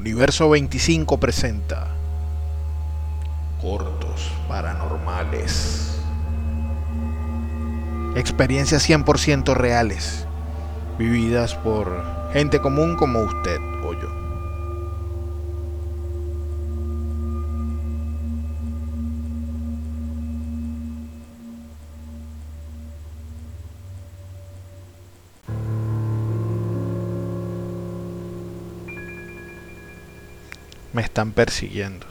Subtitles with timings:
[0.00, 1.88] Universo 25 presenta
[3.60, 6.00] Cortos Paranormales.
[8.16, 10.24] Experiencias 100% reales,
[10.98, 12.02] vividas por
[12.32, 14.19] gente común como usted o yo.
[31.00, 32.06] Me están persiguiendo.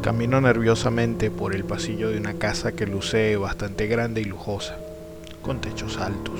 [0.00, 4.76] Camino nerviosamente por el pasillo de una casa que luce bastante grande y lujosa,
[5.42, 6.38] con techos altos.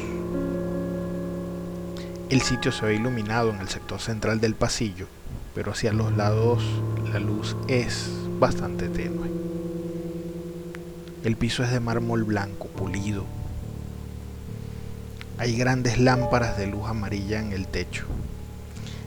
[2.31, 5.09] El sitio se ve iluminado en el sector central del pasillo,
[5.57, 6.63] pero hacia los lados
[7.13, 9.29] la luz es bastante tenue.
[11.25, 13.25] El piso es de mármol blanco, pulido.
[15.37, 18.07] Hay grandes lámparas de luz amarilla en el techo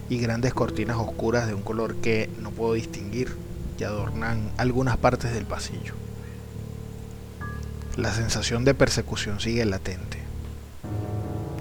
[0.10, 3.36] y grandes cortinas oscuras de un color que no puedo distinguir
[3.78, 5.94] que adornan algunas partes del pasillo.
[7.96, 10.18] La sensación de persecución sigue latente.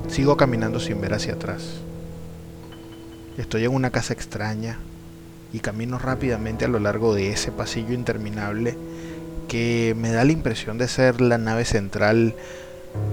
[0.08, 1.80] Sigo caminando sin ver hacia atrás.
[3.36, 4.78] Estoy en una casa extraña
[5.52, 8.76] y camino rápidamente a lo largo de ese pasillo interminable
[9.48, 12.34] que me da la impresión de ser la nave central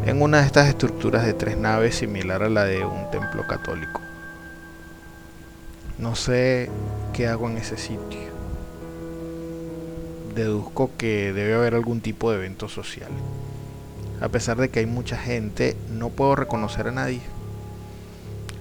[0.06, 4.05] en una de estas estructuras de tres naves similar a la de un templo católico.
[5.98, 6.70] No sé
[7.14, 8.36] qué hago en ese sitio.
[10.36, 13.12] Deduzco que debe haber algún tipo de evento social.
[14.20, 17.22] A pesar de que hay mucha gente, no puedo reconocer a nadie.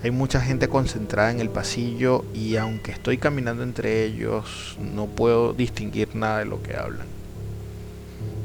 [0.05, 5.55] Hay mucha gente concentrada en el pasillo y aunque estoy caminando entre ellos, no puedo
[5.55, 7.09] distinguir nada de lo que hablan.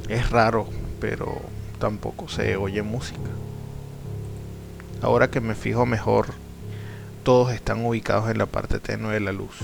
[0.07, 0.67] Es raro,
[0.99, 1.41] pero
[1.77, 3.19] tampoco se oye música.
[5.03, 6.27] Ahora que me fijo mejor,
[7.29, 9.55] todos están ubicados en la parte tenue de la luz.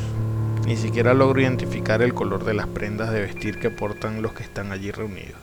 [0.68, 4.44] Ni siquiera logro identificar el color de las prendas de vestir que portan los que
[4.44, 5.40] están allí reunidos.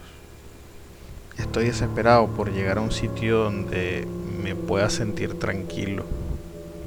[1.37, 4.07] Estoy desesperado por llegar a un sitio donde
[4.41, 6.05] me pueda sentir tranquilo,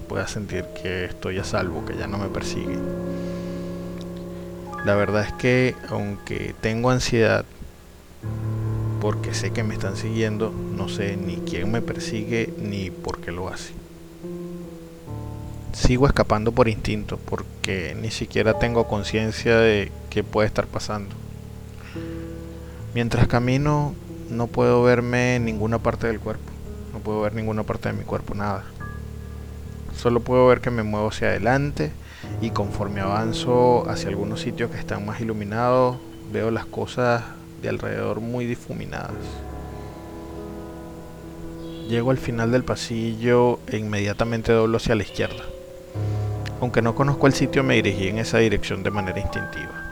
[0.08, 2.80] pueda sentir que estoy a salvo, que ya no me persiguen.
[4.86, 7.44] La verdad es que aunque tengo ansiedad,
[9.02, 13.34] porque sé que me están siguiendo, no sé ni quién me persigue ni por qué
[13.34, 13.74] lo hace
[15.76, 21.14] sigo escapando por instinto porque ni siquiera tengo conciencia de qué puede estar pasando.
[22.94, 23.94] Mientras camino
[24.30, 26.50] no puedo verme en ninguna parte del cuerpo,
[26.94, 28.64] no puedo ver ninguna parte de mi cuerpo, nada.
[29.98, 31.92] Solo puedo ver que me muevo hacia adelante
[32.42, 35.98] y conforme avanzo hacia algunos sitios que están más iluminados,
[36.32, 37.22] veo las cosas
[37.62, 39.12] de alrededor muy difuminadas.
[41.90, 45.44] Llego al final del pasillo e inmediatamente doblo hacia la izquierda.
[46.62, 49.84] Aunque no conozco el sitio, me dirigí en esa dirección de manera instintiva.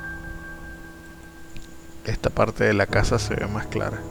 [2.06, 4.02] Esta parte de la casa se ve más clara.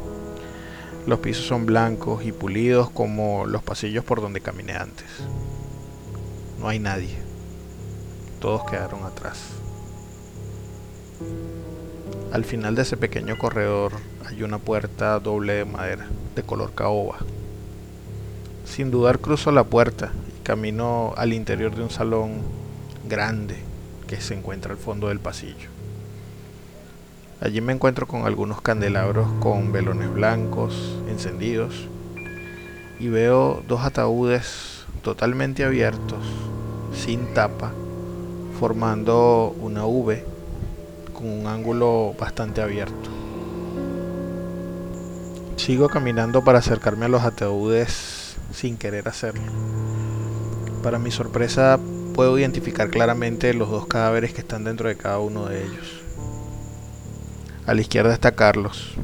[1.07, 5.07] Los pisos son blancos y pulidos como los pasillos por donde caminé antes.
[6.61, 7.17] No hay nadie.
[8.41, 9.41] Todos quedaron atrás.
[12.33, 13.93] Al final de ese pequeño corredor
[14.27, 17.19] hay una puerta doble de madera, de color caoba.
[18.65, 22.43] Sin dudar cruzo la puerta camino al interior de un salón
[23.09, 23.57] grande
[24.07, 25.71] que se encuentra al fondo del pasillo.
[27.41, 31.89] Allí me encuentro con algunos candelabros con velones blancos encendidos
[33.01, 36.25] y veo dos ataúdes totalmente abiertos,
[36.95, 37.73] sin tapa,
[38.61, 40.25] formando una V
[41.13, 43.11] con un ángulo bastante abierto.
[45.57, 49.72] Sigo caminando para acercarme a los ataúdes sin querer hacerlo.
[50.83, 51.79] Para mi sorpresa,
[52.13, 56.03] puedo identificar claramente los dos cadáveres que están dentro de cada uno de ellos.
[57.67, 58.95] A la izquierda está Carlos,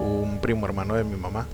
[0.00, 1.46] un primo hermano de mi mamá.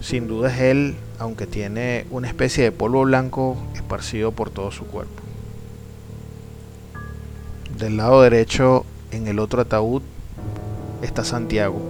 [0.00, 4.84] Sin duda es él, aunque tiene una especie de polvo blanco esparcido por todo su
[4.86, 5.22] cuerpo.
[7.78, 10.02] Del lado derecho, en el otro ataúd,
[11.02, 11.80] está Santiago.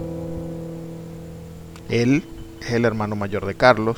[1.89, 2.23] Él
[2.61, 3.97] es el hermano mayor de Carlos,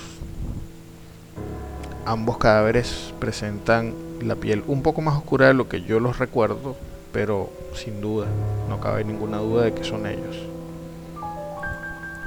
[2.10, 6.76] ambos cadáveres presentan la piel un poco más oscura de lo que yo los recuerdo,
[7.14, 8.26] pero sin duda,
[8.68, 10.36] no cabe ninguna duda de que son ellos.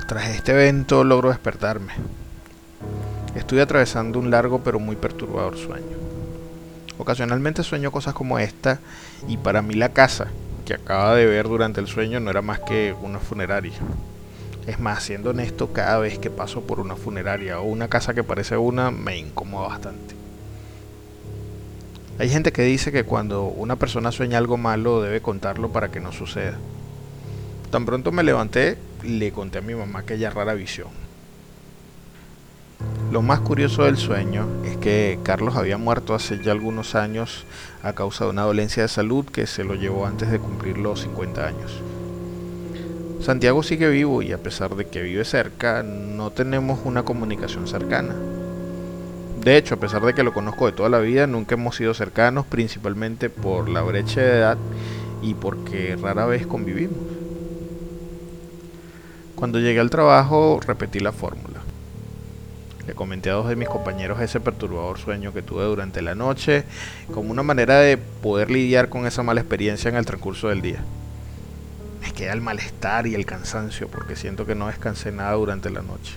[0.06, 1.94] Tras este evento logro despertarme.
[3.34, 5.96] Estoy atravesando un largo pero muy perturbador sueño.
[6.98, 8.78] Ocasionalmente sueño cosas como esta
[9.26, 10.28] y para mí la casa
[10.64, 13.72] que acaba de ver durante el sueño no era más que una funeraria.
[14.66, 18.22] Es más, siendo honesto, cada vez que paso por una funeraria o una casa que
[18.22, 20.14] parece una, me incomoda bastante.
[22.18, 25.98] Hay gente que dice que cuando una persona sueña algo malo debe contarlo para que
[25.98, 26.58] no suceda.
[27.70, 30.88] Tan pronto me levanté, le conté a mi mamá aquella rara visión.
[33.10, 37.44] Lo más curioso del sueño es que Carlos había muerto hace ya algunos años
[37.82, 41.00] a causa de una dolencia de salud que se lo llevó antes de cumplir los
[41.00, 41.82] 50 años.
[43.22, 48.16] Santiago sigue vivo y a pesar de que vive cerca, no tenemos una comunicación cercana.
[49.40, 51.94] De hecho, a pesar de que lo conozco de toda la vida, nunca hemos sido
[51.94, 54.58] cercanos, principalmente por la brecha de edad
[55.22, 56.98] y porque rara vez convivimos.
[59.36, 61.60] Cuando llegué al trabajo repetí la fórmula.
[62.88, 66.64] Le comenté a dos de mis compañeros ese perturbador sueño que tuve durante la noche
[67.14, 70.84] como una manera de poder lidiar con esa mala experiencia en el transcurso del día.
[72.16, 76.16] Queda el malestar y el cansancio porque siento que no descansé nada durante la noche.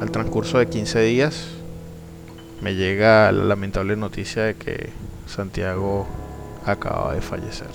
[0.00, 1.48] Al transcurso de 15 días
[2.60, 4.90] me llega la lamentable noticia de que
[5.26, 6.06] Santiago
[6.66, 7.68] acaba de fallecer.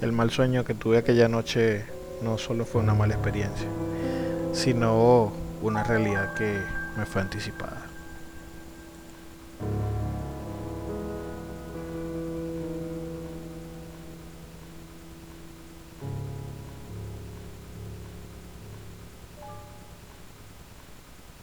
[0.00, 1.84] El mal sueño que tuve aquella noche
[2.22, 3.66] no solo fue una mala experiencia,
[4.52, 5.32] sino
[5.62, 6.58] una realidad que
[6.96, 7.87] me fue anticipada.